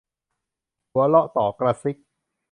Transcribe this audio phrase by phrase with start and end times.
[0.91, 1.97] หัวเราะต่อกระซิก